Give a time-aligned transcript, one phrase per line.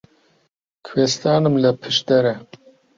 [0.85, 2.35] کوێستانم لە پشدەرە